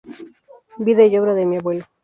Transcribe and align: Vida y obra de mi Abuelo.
Vida 0.79 1.05
y 1.05 1.15
obra 1.15 1.35
de 1.35 1.45
mi 1.45 1.57
Abuelo. 1.57 1.85